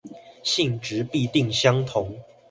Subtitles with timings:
[0.41, 2.17] 性質必定相同